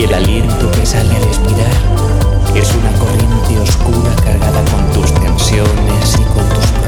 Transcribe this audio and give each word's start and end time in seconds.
Y 0.00 0.04
el 0.04 0.14
aliento 0.14 0.70
que 0.70 0.86
sale 0.86 1.14
al 1.14 1.22
expirar 1.24 1.70
es 2.54 2.74
una 2.74 2.90
corriente 2.92 3.58
oscura 3.60 4.16
cargada 4.24 4.64
con 4.70 4.90
tus 4.92 5.12
tensiones 5.12 6.14
y 6.18 6.24
con 6.32 6.48
tus 6.48 6.79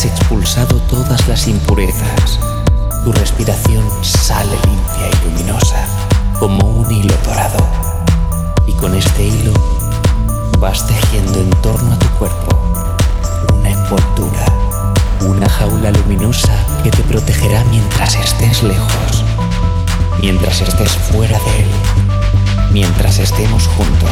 has 0.00 0.06
expulsado 0.06 0.80
todas 0.88 1.28
las 1.28 1.46
impurezas. 1.46 2.38
Tu 3.04 3.12
respiración 3.12 3.84
sale 4.00 4.56
limpia 4.64 5.10
y 5.12 5.24
luminosa, 5.26 5.86
como 6.38 6.58
un 6.70 6.90
hilo 6.90 7.14
dorado. 7.22 7.58
Y 8.66 8.72
con 8.72 8.94
este 8.94 9.24
hilo 9.24 9.52
vas 10.58 10.86
tejiendo 10.86 11.40
en 11.40 11.50
torno 11.60 11.92
a 11.92 11.98
tu 11.98 12.08
cuerpo 12.18 12.56
una 13.52 13.70
envoltura, 13.72 14.46
una 15.20 15.48
jaula 15.50 15.90
luminosa 15.90 16.54
que 16.82 16.90
te 16.90 17.02
protegerá 17.02 17.62
mientras 17.64 18.14
estés 18.14 18.62
lejos, 18.62 19.24
mientras 20.22 20.62
estés 20.62 20.92
fuera 20.92 21.38
de 21.38 21.62
él, 21.62 21.70
mientras 22.72 23.18
estemos 23.18 23.66
juntos 23.66 24.10